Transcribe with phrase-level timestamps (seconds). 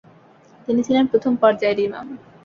[0.67, 2.07] তিনি ছিলেন প্রথম পর্যায়ের ইমাম।